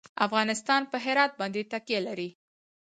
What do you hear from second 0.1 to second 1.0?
افغانستان په